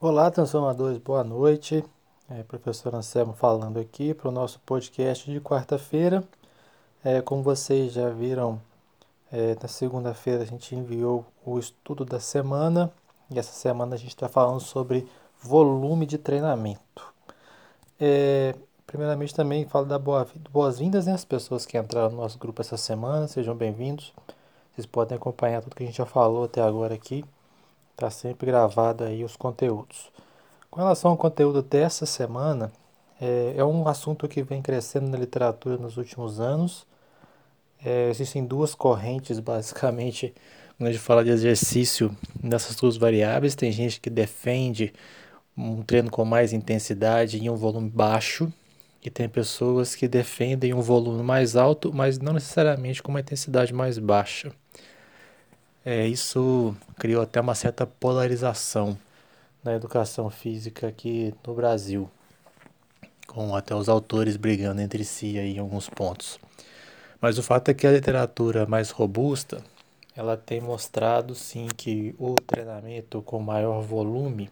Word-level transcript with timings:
Olá, 0.00 0.30
transformadores, 0.30 0.96
boa 0.98 1.24
noite. 1.24 1.84
É, 2.30 2.44
professor 2.44 2.94
Anselmo 2.94 3.32
falando 3.32 3.80
aqui 3.80 4.14
para 4.14 4.28
o 4.28 4.30
nosso 4.30 4.60
podcast 4.60 5.28
de 5.28 5.40
quarta-feira. 5.40 6.22
É, 7.02 7.20
como 7.20 7.42
vocês 7.42 7.94
já 7.94 8.08
viram, 8.08 8.60
é, 9.32 9.56
na 9.60 9.66
segunda-feira 9.66 10.44
a 10.44 10.46
gente 10.46 10.72
enviou 10.72 11.26
o 11.44 11.58
estudo 11.58 12.04
da 12.04 12.20
semana 12.20 12.92
e 13.28 13.40
essa 13.40 13.50
semana 13.50 13.96
a 13.96 13.98
gente 13.98 14.10
está 14.10 14.28
falando 14.28 14.60
sobre 14.60 15.04
volume 15.42 16.06
de 16.06 16.16
treinamento. 16.16 17.12
É, 17.98 18.54
primeiramente 18.86 19.34
também 19.34 19.66
falo 19.66 19.86
da 19.86 19.98
boas-vindas 19.98 21.06
né, 21.06 21.12
às 21.14 21.24
pessoas 21.24 21.66
que 21.66 21.76
entraram 21.76 22.10
no 22.10 22.18
nosso 22.18 22.38
grupo 22.38 22.60
essa 22.62 22.76
semana, 22.76 23.26
sejam 23.26 23.56
bem-vindos. 23.56 24.12
Vocês 24.72 24.86
podem 24.86 25.16
acompanhar 25.16 25.60
tudo 25.60 25.74
que 25.74 25.82
a 25.82 25.86
gente 25.86 25.98
já 25.98 26.06
falou 26.06 26.44
até 26.44 26.62
agora 26.62 26.94
aqui 26.94 27.24
Está 27.98 28.10
sempre 28.10 28.46
gravado 28.46 29.02
aí 29.02 29.24
os 29.24 29.34
conteúdos. 29.34 30.12
Com 30.70 30.78
relação 30.78 31.10
ao 31.10 31.16
conteúdo 31.16 31.60
dessa 31.62 32.06
semana, 32.06 32.70
é, 33.20 33.54
é 33.56 33.64
um 33.64 33.88
assunto 33.88 34.28
que 34.28 34.40
vem 34.40 34.62
crescendo 34.62 35.10
na 35.10 35.18
literatura 35.18 35.76
nos 35.76 35.96
últimos 35.96 36.38
anos. 36.38 36.86
É, 37.84 38.08
existem 38.08 38.44
duas 38.46 38.72
correntes, 38.72 39.40
basicamente, 39.42 40.32
quando 40.76 40.90
a 40.90 40.92
gente 40.92 41.02
fala 41.02 41.24
de 41.24 41.30
exercício 41.30 42.16
nessas 42.40 42.76
duas 42.76 42.96
variáveis. 42.96 43.56
Tem 43.56 43.72
gente 43.72 44.00
que 44.00 44.08
defende 44.08 44.94
um 45.56 45.82
treino 45.82 46.08
com 46.08 46.24
mais 46.24 46.52
intensidade 46.52 47.42
em 47.42 47.50
um 47.50 47.56
volume 47.56 47.90
baixo, 47.90 48.52
e 49.04 49.10
tem 49.10 49.28
pessoas 49.28 49.96
que 49.96 50.06
defendem 50.06 50.72
um 50.72 50.80
volume 50.80 51.24
mais 51.24 51.56
alto, 51.56 51.92
mas 51.92 52.20
não 52.20 52.32
necessariamente 52.32 53.02
com 53.02 53.10
uma 53.10 53.20
intensidade 53.20 53.74
mais 53.74 53.98
baixa. 53.98 54.52
É, 55.90 56.06
isso 56.06 56.76
criou 56.98 57.22
até 57.22 57.40
uma 57.40 57.54
certa 57.54 57.86
polarização 57.86 58.98
na 59.64 59.72
educação 59.72 60.28
física 60.28 60.86
aqui 60.86 61.32
no 61.46 61.54
Brasil, 61.54 62.10
com 63.26 63.56
até 63.56 63.74
os 63.74 63.88
autores 63.88 64.36
brigando 64.36 64.82
entre 64.82 65.02
si 65.02 65.38
aí 65.38 65.56
em 65.56 65.58
alguns 65.58 65.88
pontos. 65.88 66.38
Mas 67.22 67.38
o 67.38 67.42
fato 67.42 67.70
é 67.70 67.74
que 67.74 67.86
a 67.86 67.92
literatura 67.92 68.66
mais 68.66 68.90
robusta, 68.90 69.64
ela 70.14 70.36
tem 70.36 70.60
mostrado 70.60 71.34
sim 71.34 71.68
que 71.74 72.14
o 72.18 72.34
treinamento 72.34 73.22
com 73.22 73.40
maior 73.40 73.80
volume, 73.80 74.50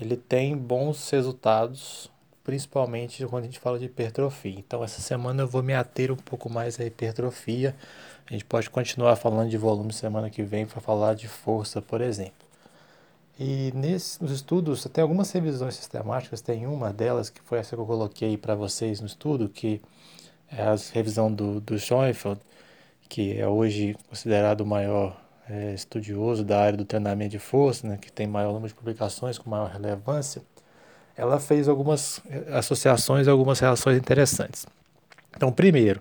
ele 0.00 0.16
tem 0.16 0.56
bons 0.56 1.10
resultados, 1.10 2.08
principalmente 2.50 3.24
quando 3.26 3.44
a 3.44 3.46
gente 3.46 3.60
fala 3.60 3.78
de 3.78 3.84
hipertrofia. 3.86 4.58
Então 4.58 4.82
essa 4.82 5.00
semana 5.00 5.42
eu 5.42 5.46
vou 5.46 5.62
me 5.62 5.72
ater 5.72 6.10
um 6.10 6.16
pouco 6.16 6.50
mais 6.50 6.80
à 6.80 6.84
hipertrofia 6.84 7.76
a 8.30 8.32
gente 8.32 8.44
pode 8.44 8.70
continuar 8.70 9.16
falando 9.16 9.50
de 9.50 9.56
volume 9.56 9.92
semana 9.92 10.30
que 10.30 10.44
vem 10.44 10.64
para 10.64 10.80
falar 10.80 11.14
de 11.14 11.26
força, 11.26 11.82
por 11.82 12.00
exemplo. 12.00 12.46
E 13.36 13.72
nesses 13.74 14.20
nos 14.20 14.30
estudos, 14.30 14.84
tem 14.84 15.02
algumas 15.02 15.32
revisões 15.32 15.74
sistemáticas, 15.74 16.40
tem 16.40 16.64
uma 16.64 16.92
delas 16.92 17.28
que 17.28 17.40
foi 17.40 17.58
essa 17.58 17.74
que 17.74 17.82
eu 17.82 17.86
coloquei 17.86 18.36
para 18.36 18.54
vocês 18.54 19.00
no 19.00 19.06
estudo, 19.08 19.48
que 19.48 19.82
é 20.48 20.62
a 20.62 20.76
revisão 20.92 21.32
do, 21.32 21.60
do 21.60 21.76
Schoenfeld, 21.76 22.40
que 23.08 23.36
é 23.36 23.48
hoje 23.48 23.96
considerado 24.08 24.60
o 24.60 24.66
maior 24.66 25.20
é, 25.48 25.74
estudioso 25.74 26.44
da 26.44 26.60
área 26.60 26.78
do 26.78 26.84
treinamento 26.84 27.32
de 27.32 27.40
força, 27.40 27.88
né, 27.88 27.98
que 28.00 28.12
tem 28.12 28.28
maior 28.28 28.52
número 28.52 28.68
de 28.68 28.74
publicações 28.74 29.38
com 29.38 29.50
maior 29.50 29.70
relevância, 29.70 30.40
ela 31.20 31.38
fez 31.38 31.68
algumas 31.68 32.22
associações, 32.50 33.28
algumas 33.28 33.60
relações 33.60 33.98
interessantes. 33.98 34.66
Então, 35.36 35.52
primeiro, 35.52 36.00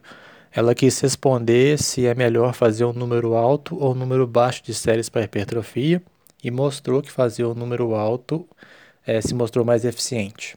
ela 0.49 0.73
quis 0.73 0.97
responder 1.01 1.77
se 1.77 2.05
é 2.05 2.15
melhor 2.15 2.53
fazer 2.53 2.85
um 2.85 2.93
número 2.93 3.35
alto 3.35 3.77
ou 3.77 3.91
um 3.91 3.95
número 3.95 4.25
baixo 4.25 4.63
de 4.63 4.73
séries 4.73 5.09
para 5.09 5.25
hipertrofia 5.25 6.01
e 6.41 6.49
mostrou 6.49 7.01
que 7.01 7.11
fazer 7.11 7.43
um 7.43 7.53
número 7.53 7.93
alto 7.95 8.47
é, 9.05 9.19
se 9.19 9.33
mostrou 9.33 9.65
mais 9.65 9.83
eficiente. 9.83 10.55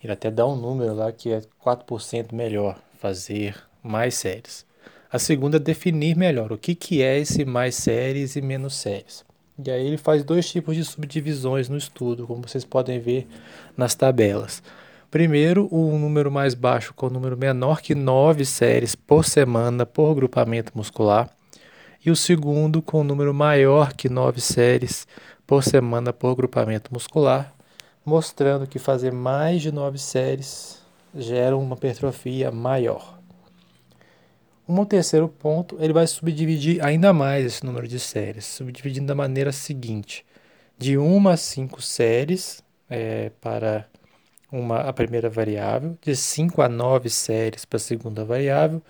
Ele 0.00 0.12
até 0.12 0.30
dá 0.30 0.46
um 0.46 0.54
número 0.54 0.94
lá 0.94 1.10
que 1.10 1.32
é 1.32 1.42
4% 1.60 2.32
melhor 2.32 2.78
fazer 3.00 3.56
mais 3.82 4.14
séries. 4.14 4.64
A 5.10 5.18
segunda 5.18 5.56
é 5.56 5.60
definir 5.60 6.16
melhor 6.16 6.52
o 6.52 6.58
que, 6.58 6.76
que 6.76 7.02
é 7.02 7.18
esse 7.18 7.44
mais 7.44 7.74
séries 7.74 8.36
e 8.36 8.40
menos 8.40 8.76
séries. 8.76 9.24
E 9.64 9.70
aí 9.70 9.86
ele 9.86 9.96
faz 9.96 10.24
dois 10.24 10.50
tipos 10.50 10.74
de 10.76 10.84
subdivisões 10.84 11.68
no 11.68 11.76
estudo, 11.76 12.26
como 12.26 12.46
vocês 12.46 12.64
podem 12.64 12.98
ver 12.98 13.28
nas 13.76 13.94
tabelas. 13.94 14.62
Primeiro, 15.10 15.68
o 15.72 15.98
número 15.98 16.30
mais 16.30 16.54
baixo 16.54 16.94
com 16.94 17.06
o 17.06 17.10
número 17.10 17.36
menor 17.36 17.82
que 17.82 17.94
9 17.94 18.44
séries 18.44 18.94
por 18.94 19.24
semana 19.24 19.84
por 19.84 20.14
grupamento 20.14 20.72
muscular. 20.74 21.28
E 22.04 22.10
o 22.10 22.16
segundo, 22.16 22.80
com 22.80 23.00
o 23.00 23.04
número 23.04 23.34
maior 23.34 23.92
que 23.92 24.08
9 24.08 24.40
séries 24.40 25.06
por 25.46 25.64
semana 25.64 26.12
por 26.12 26.34
grupamento 26.36 26.94
muscular, 26.94 27.52
mostrando 28.06 28.66
que 28.66 28.78
fazer 28.78 29.12
mais 29.12 29.60
de 29.60 29.72
9 29.72 29.98
séries 29.98 30.80
gera 31.14 31.56
uma 31.56 31.74
hipertrofia 31.74 32.50
maior. 32.50 33.19
Um 34.72 34.84
terceiro 34.84 35.28
ponto, 35.28 35.76
ele 35.80 35.92
vai 35.92 36.06
subdividir 36.06 36.80
ainda 36.84 37.12
mais 37.12 37.44
esse 37.44 37.66
número 37.66 37.88
de 37.88 37.98
séries, 37.98 38.44
subdividindo 38.44 39.08
da 39.08 39.16
maneira 39.16 39.50
seguinte: 39.50 40.24
de 40.78 40.96
1 40.96 41.28
a 41.28 41.36
5 41.36 41.82
séries 41.82 42.62
é, 42.88 43.32
para 43.40 43.84
uma, 44.50 44.78
a 44.82 44.92
primeira 44.92 45.28
variável, 45.28 45.98
de 46.00 46.14
5 46.14 46.62
a 46.62 46.68
9 46.68 47.10
séries 47.10 47.64
para 47.64 47.78
a 47.78 47.80
segunda 47.80 48.24
variável 48.24 48.80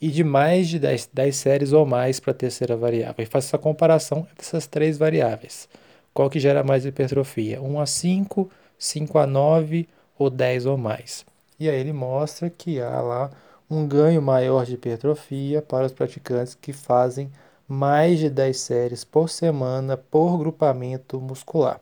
e 0.00 0.08
de 0.08 0.22
mais 0.22 0.68
de 0.68 0.78
10, 0.78 1.10
10 1.12 1.34
séries 1.34 1.72
ou 1.72 1.84
mais 1.84 2.20
para 2.20 2.30
a 2.30 2.34
terceira 2.34 2.76
variável. 2.76 3.24
E 3.24 3.26
faço 3.26 3.48
essa 3.48 3.58
comparação 3.58 4.28
dessas 4.38 4.68
três 4.68 4.96
variáveis. 4.96 5.68
Qual 6.12 6.30
que 6.30 6.38
gera 6.38 6.62
mais 6.62 6.86
hipertrofia? 6.86 7.60
1 7.60 7.80
a 7.80 7.86
5, 7.86 8.48
5 8.78 9.18
a 9.18 9.26
9 9.26 9.88
ou 10.16 10.30
10 10.30 10.66
ou 10.66 10.78
mais. 10.78 11.26
E 11.58 11.68
aí 11.68 11.80
ele 11.80 11.92
mostra 11.92 12.48
que 12.48 12.80
há 12.80 13.00
lá 13.00 13.30
um 13.68 13.86
ganho 13.86 14.20
maior 14.20 14.64
de 14.66 14.74
hipertrofia 14.74 15.62
para 15.62 15.86
os 15.86 15.92
praticantes 15.92 16.54
que 16.54 16.72
fazem 16.72 17.30
mais 17.66 18.18
de 18.18 18.28
10 18.28 18.56
séries 18.56 19.04
por 19.04 19.28
semana 19.30 19.96
por 19.96 20.36
grupamento 20.38 21.20
muscular. 21.20 21.80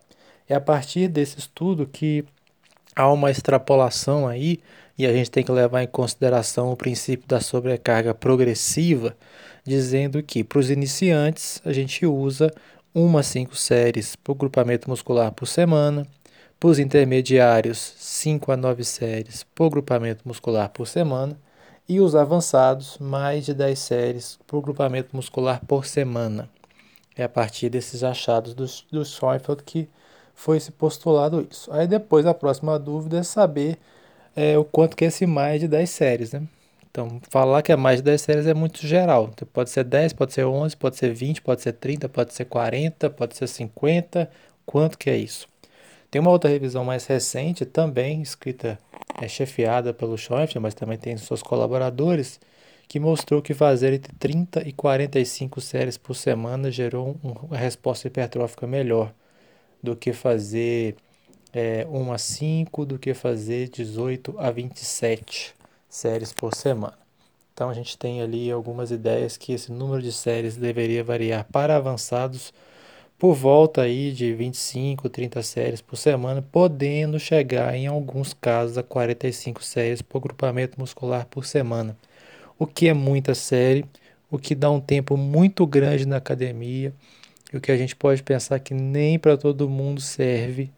É 0.48 0.54
a 0.54 0.60
partir 0.60 1.08
desse 1.08 1.38
estudo 1.38 1.86
que 1.86 2.24
há 2.94 3.10
uma 3.10 3.30
extrapolação 3.30 4.28
aí 4.28 4.60
e 4.96 5.06
a 5.06 5.12
gente 5.12 5.30
tem 5.30 5.42
que 5.42 5.50
levar 5.50 5.82
em 5.82 5.86
consideração 5.86 6.70
o 6.70 6.76
princípio 6.76 7.26
da 7.26 7.40
sobrecarga 7.40 8.14
progressiva, 8.14 9.16
dizendo 9.64 10.22
que 10.22 10.44
para 10.44 10.58
os 10.58 10.70
iniciantes 10.70 11.60
a 11.64 11.72
gente 11.72 12.06
usa 12.06 12.52
uma 12.94 13.20
a 13.20 13.22
cinco 13.22 13.56
séries 13.56 14.14
por 14.14 14.34
grupamento 14.34 14.88
muscular 14.88 15.32
por 15.32 15.46
semana, 15.46 16.06
para 16.60 16.68
os 16.68 16.78
intermediários 16.78 17.94
5 17.98 18.52
a 18.52 18.56
9 18.56 18.84
séries 18.84 19.44
por 19.54 19.68
grupamento 19.70 20.28
muscular 20.28 20.68
por 20.68 20.86
semana 20.86 21.36
e 21.88 22.00
os 22.00 22.14
avançados 22.14 22.98
mais 22.98 23.44
de 23.44 23.54
10 23.54 23.78
séries 23.78 24.38
por 24.46 24.60
grupamento 24.60 25.14
muscular 25.14 25.60
por 25.66 25.86
semana. 25.86 26.48
É 27.16 27.24
a 27.24 27.28
partir 27.28 27.68
desses 27.68 28.02
achados 28.02 28.54
do, 28.54 28.66
do 28.90 29.04
Schoenfeld 29.04 29.62
que 29.62 29.88
foi 30.34 30.58
se 30.58 30.72
postulado 30.72 31.46
isso. 31.50 31.70
Aí 31.72 31.86
depois 31.86 32.26
a 32.26 32.34
próxima 32.34 32.78
dúvida 32.78 33.18
é 33.18 33.22
saber 33.22 33.78
é, 34.34 34.56
o 34.56 34.64
quanto 34.64 34.96
que 34.96 35.04
é 35.04 35.08
esse 35.08 35.26
mais 35.26 35.60
de 35.60 35.68
10 35.68 35.90
séries, 35.90 36.32
né? 36.32 36.42
Então, 36.90 37.20
falar 37.30 37.62
que 37.62 37.72
é 37.72 37.76
mais 37.76 37.98
de 37.98 38.04
10 38.04 38.20
séries 38.20 38.46
é 38.46 38.52
muito 38.52 38.86
geral. 38.86 39.30
Então, 39.32 39.48
pode 39.50 39.70
ser 39.70 39.82
10, 39.84 40.12
pode 40.12 40.34
ser 40.34 40.44
11, 40.44 40.76
pode 40.76 40.96
ser 40.96 41.12
20, 41.14 41.40
pode 41.40 41.62
ser 41.62 41.72
30, 41.72 42.08
pode 42.08 42.34
ser 42.34 42.44
40, 42.44 43.08
pode 43.10 43.36
ser 43.36 43.46
50. 43.46 44.30
Quanto 44.66 44.98
que 44.98 45.08
é 45.08 45.16
isso? 45.16 45.48
Tem 46.10 46.20
uma 46.20 46.30
outra 46.30 46.50
revisão 46.50 46.84
mais 46.84 47.06
recente, 47.06 47.64
também 47.64 48.20
escrita, 48.20 48.78
é 49.20 49.28
chefiada 49.28 49.92
pelo 49.92 50.16
Schoenfeld, 50.16 50.60
mas 50.60 50.74
também 50.74 50.98
tem 50.98 51.16
seus 51.16 51.42
colaboradores, 51.42 52.40
que 52.88 53.00
mostrou 53.00 53.40
que 53.40 53.54
fazer 53.54 53.92
entre 53.94 54.12
30 54.18 54.68
e 54.68 54.72
45 54.72 55.60
séries 55.60 55.96
por 55.96 56.14
semana 56.14 56.70
gerou 56.70 57.16
uma 57.22 57.56
resposta 57.56 58.08
hipertrófica 58.08 58.66
melhor 58.66 59.12
do 59.82 59.96
que 59.96 60.12
fazer 60.12 60.96
é, 61.52 61.86
1 61.88 62.12
a 62.12 62.18
5, 62.18 62.86
do 62.86 62.98
que 62.98 63.14
fazer 63.14 63.68
18 63.68 64.34
a 64.38 64.50
27 64.50 65.54
séries 65.88 66.32
por 66.32 66.54
semana. 66.54 66.98
Então 67.54 67.68
a 67.68 67.74
gente 67.74 67.98
tem 67.98 68.22
ali 68.22 68.50
algumas 68.50 68.90
ideias 68.90 69.36
que 69.36 69.52
esse 69.52 69.70
número 69.70 70.02
de 70.02 70.12
séries 70.12 70.56
deveria 70.56 71.04
variar 71.04 71.46
para 71.52 71.76
avançados 71.76 72.52
por 73.22 73.34
volta 73.34 73.82
aí 73.82 74.10
de 74.10 74.34
25, 74.34 75.08
30 75.08 75.44
séries 75.44 75.80
por 75.80 75.96
semana, 75.96 76.42
podendo 76.42 77.20
chegar 77.20 77.72
em 77.72 77.86
alguns 77.86 78.34
casos 78.34 78.76
a 78.76 78.82
45 78.82 79.62
séries 79.62 80.02
por 80.02 80.20
grupamento 80.20 80.80
muscular 80.80 81.24
por 81.26 81.46
semana, 81.46 81.96
o 82.58 82.66
que 82.66 82.88
é 82.88 82.92
muita 82.92 83.32
série, 83.32 83.84
o 84.28 84.40
que 84.40 84.56
dá 84.56 84.68
um 84.72 84.80
tempo 84.80 85.16
muito 85.16 85.64
grande 85.68 86.04
na 86.04 86.16
academia 86.16 86.92
e 87.52 87.56
o 87.56 87.60
que 87.60 87.70
a 87.70 87.76
gente 87.76 87.94
pode 87.94 88.24
pensar 88.24 88.58
que 88.58 88.74
nem 88.74 89.20
para 89.20 89.36
todo 89.36 89.68
mundo 89.68 90.00
serve, 90.00 90.72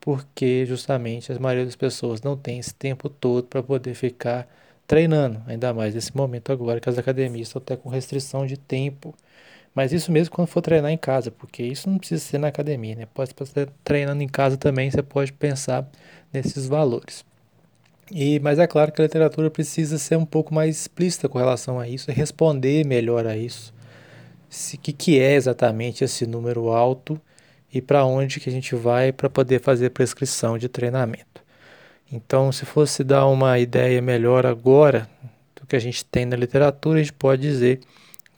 porque 0.00 0.64
justamente 0.66 1.32
a 1.32 1.40
maioria 1.40 1.64
das 1.64 1.74
pessoas 1.74 2.22
não 2.22 2.36
tem 2.36 2.60
esse 2.60 2.72
tempo 2.72 3.08
todo 3.08 3.48
para 3.48 3.64
poder 3.64 3.94
ficar 3.94 4.48
treinando, 4.86 5.42
ainda 5.44 5.74
mais 5.74 5.92
nesse 5.92 6.16
momento 6.16 6.52
agora 6.52 6.78
que 6.78 6.88
as 6.88 6.98
academias 6.98 7.48
estão 7.48 7.60
até 7.60 7.76
com 7.76 7.88
restrição 7.88 8.46
de 8.46 8.56
tempo 8.56 9.12
Mas 9.74 9.92
isso 9.92 10.10
mesmo 10.10 10.34
quando 10.34 10.48
for 10.48 10.60
treinar 10.60 10.90
em 10.90 10.98
casa, 10.98 11.30
porque 11.30 11.62
isso 11.62 11.88
não 11.88 11.98
precisa 11.98 12.22
ser 12.22 12.38
na 12.38 12.48
academia, 12.48 12.96
né? 12.96 13.06
Pode 13.14 13.30
estar 13.30 13.68
treinando 13.84 14.22
em 14.22 14.28
casa 14.28 14.56
também, 14.56 14.90
você 14.90 15.02
pode 15.02 15.32
pensar 15.32 15.88
nesses 16.32 16.66
valores. 16.66 17.24
E, 18.10 18.40
mas 18.40 18.58
é 18.58 18.66
claro 18.66 18.90
que 18.90 19.00
a 19.00 19.04
literatura 19.04 19.50
precisa 19.50 19.96
ser 19.96 20.16
um 20.16 20.26
pouco 20.26 20.52
mais 20.52 20.76
explícita 20.80 21.28
com 21.28 21.38
relação 21.38 21.78
a 21.78 21.88
isso, 21.88 22.10
responder 22.10 22.84
melhor 22.84 23.26
a 23.26 23.36
isso. 23.36 23.72
O 24.74 24.78
que, 24.78 24.92
que 24.92 25.20
é 25.20 25.34
exatamente 25.34 26.02
esse 26.02 26.26
número 26.26 26.70
alto 26.70 27.20
e 27.72 27.80
para 27.80 28.04
onde 28.04 28.40
que 28.40 28.48
a 28.48 28.52
gente 28.52 28.74
vai 28.74 29.12
para 29.12 29.30
poder 29.30 29.60
fazer 29.60 29.90
prescrição 29.90 30.58
de 30.58 30.68
treinamento. 30.68 31.40
Então, 32.10 32.50
se 32.50 32.66
fosse 32.66 33.04
dar 33.04 33.26
uma 33.26 33.58
ideia 33.60 34.02
melhor 34.02 34.44
agora 34.44 35.08
do 35.54 35.64
que 35.64 35.76
a 35.76 35.78
gente 35.78 36.04
tem 36.04 36.24
na 36.24 36.34
literatura, 36.34 36.98
a 36.98 37.02
gente 37.02 37.12
pode 37.12 37.42
dizer 37.42 37.80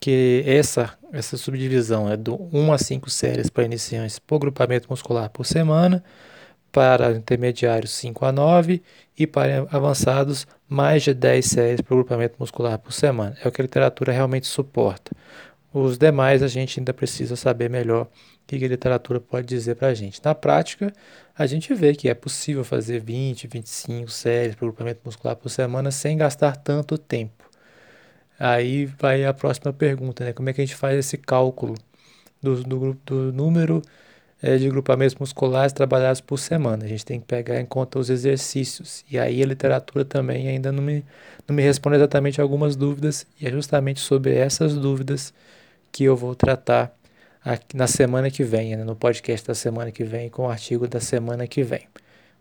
que 0.03 0.43
essa, 0.45 0.97
essa 1.13 1.37
subdivisão 1.37 2.11
é 2.11 2.17
do 2.17 2.49
1 2.51 2.73
a 2.73 2.77
5 2.77 3.09
séries 3.09 3.49
para 3.49 3.63
iniciantes 3.63 4.19
por 4.19 4.37
grupamento 4.37 4.89
muscular 4.89 5.29
por 5.29 5.45
semana, 5.45 6.03
para 6.73 7.13
intermediários 7.13 7.91
5 7.91 8.25
a 8.25 8.31
9 8.33 8.83
e 9.17 9.25
para 9.25 9.65
avançados 9.71 10.45
mais 10.67 11.03
de 11.03 11.13
10 11.13 11.45
séries 11.45 11.79
por 11.79 11.95
grupamento 11.95 12.35
muscular 12.37 12.77
por 12.79 12.91
semana. 12.91 13.37
É 13.41 13.47
o 13.47 13.51
que 13.51 13.61
a 13.61 13.63
literatura 13.63 14.11
realmente 14.11 14.45
suporta. 14.45 15.15
Os 15.71 15.97
demais 15.97 16.43
a 16.43 16.49
gente 16.49 16.81
ainda 16.81 16.93
precisa 16.93 17.37
saber 17.37 17.69
melhor 17.69 18.07
o 18.07 18.09
que 18.45 18.57
a 18.57 18.67
literatura 18.67 19.21
pode 19.21 19.47
dizer 19.47 19.75
para 19.75 19.87
a 19.87 19.93
gente. 19.93 20.19
Na 20.21 20.35
prática, 20.35 20.91
a 21.33 21.45
gente 21.45 21.73
vê 21.73 21.95
que 21.95 22.09
é 22.09 22.13
possível 22.13 22.65
fazer 22.65 22.99
20, 22.99 23.47
25 23.47 24.11
séries 24.11 24.55
por 24.55 24.65
grupamento 24.65 24.99
muscular 25.05 25.37
por 25.37 25.47
semana 25.47 25.91
sem 25.91 26.17
gastar 26.17 26.57
tanto 26.57 26.97
tempo. 26.97 27.42
Aí 28.39 28.85
vai 28.85 29.25
a 29.25 29.33
próxima 29.33 29.71
pergunta, 29.71 30.25
né? 30.25 30.33
Como 30.33 30.49
é 30.49 30.53
que 30.53 30.61
a 30.61 30.65
gente 30.65 30.75
faz 30.75 30.97
esse 30.97 31.17
cálculo 31.17 31.75
do, 32.41 32.63
do, 32.63 32.97
do 33.05 33.33
número 33.33 33.81
é, 34.43 34.57
de 34.57 34.69
grupamentos 34.69 35.15
musculares 35.15 35.71
trabalhados 35.71 36.19
por 36.19 36.37
semana. 36.37 36.83
A 36.83 36.87
gente 36.87 37.05
tem 37.05 37.19
que 37.19 37.25
pegar 37.25 37.61
em 37.61 37.65
conta 37.65 37.97
os 37.97 38.09
exercícios. 38.09 39.05
E 39.09 39.17
aí 39.17 39.41
a 39.41 39.45
literatura 39.45 40.03
também 40.03 40.49
ainda 40.49 40.69
não 40.69 40.83
me, 40.83 41.05
não 41.47 41.55
me 41.55 41.63
responde 41.63 41.95
exatamente 41.95 42.41
algumas 42.41 42.75
dúvidas, 42.75 43.25
e 43.39 43.47
é 43.47 43.51
justamente 43.51 44.01
sobre 44.01 44.35
essas 44.35 44.75
dúvidas 44.75 45.33
que 45.91 46.03
eu 46.03 46.17
vou 46.17 46.35
tratar 46.35 46.93
aqui 47.43 47.77
na 47.77 47.87
semana 47.87 48.29
que 48.29 48.43
vem, 48.43 48.75
né, 48.75 48.83
no 48.83 48.95
podcast 48.95 49.47
da 49.47 49.55
semana 49.55 49.91
que 49.91 50.03
vem, 50.03 50.29
com 50.29 50.43
o 50.43 50.49
artigo 50.49 50.87
da 50.87 50.99
semana 50.99 51.47
que 51.47 51.63
vem. 51.63 51.87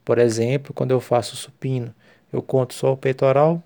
Por 0.05 0.19
exemplo, 0.19 0.75
quando 0.75 0.91
eu 0.91 1.01
faço 1.01 1.37
supino, 1.37 1.95
eu 2.33 2.43
conto 2.43 2.75
só 2.75 2.93
o 2.93 2.97
peitoral 2.97 3.63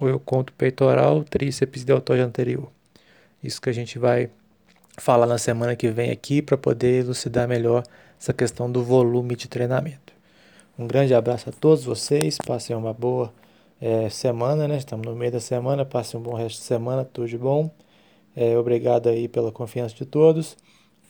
ou 0.00 0.08
eu 0.08 0.18
conto 0.18 0.52
peitoral, 0.54 1.22
tríceps 1.22 1.82
e 1.82 1.84
deltoide 1.84 2.22
anterior. 2.22 2.68
Isso 3.44 3.60
que 3.60 3.70
a 3.70 3.72
gente 3.72 3.98
vai 3.98 4.30
falar 4.96 5.26
na 5.26 5.38
semana 5.38 5.76
que 5.76 5.90
vem 5.90 6.10
aqui 6.10 6.42
para 6.42 6.56
poder 6.56 7.04
elucidar 7.04 7.46
melhor 7.46 7.84
essa 8.18 8.32
questão 8.32 8.70
do 8.70 8.82
volume 8.82 9.36
de 9.36 9.48
treinamento. 9.48 10.12
Um 10.78 10.86
grande 10.86 11.14
abraço 11.14 11.48
a 11.48 11.52
todos 11.52 11.84
vocês, 11.84 12.38
passem 12.38 12.74
uma 12.74 12.92
boa 12.92 13.32
é, 13.80 14.08
semana, 14.08 14.66
né? 14.66 14.76
Estamos 14.76 15.06
no 15.06 15.14
meio 15.14 15.32
da 15.32 15.40
semana, 15.40 15.84
passem 15.84 16.18
um 16.18 16.22
bom 16.22 16.34
resto 16.34 16.58
de 16.58 16.64
semana, 16.64 17.04
tudo 17.04 17.28
de 17.28 17.38
bom. 17.38 17.70
É, 18.36 18.56
obrigado 18.56 19.08
aí 19.08 19.28
pela 19.28 19.50
confiança 19.50 19.94
de 19.94 20.06
todos 20.06 20.56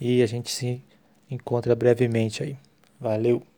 e 0.01 0.23
a 0.23 0.27
gente 0.27 0.51
se 0.51 0.83
encontra 1.31 1.75
brevemente 1.75 2.43
aí. 2.43 2.57
Valeu! 2.99 3.50